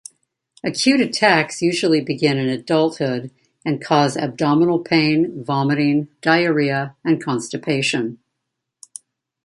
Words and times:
Acute 0.63 0.99
attacks 0.99 1.61
usually 1.61 2.01
begin 2.01 2.39
in 2.39 2.49
adulthood 2.49 3.29
and 3.63 3.79
cause 3.79 4.17
abdominal 4.17 4.79
pain, 4.79 5.43
vomiting, 5.43 6.07
diarrhoea 6.23 6.95
and 7.05 7.23
constipation. 7.23 8.17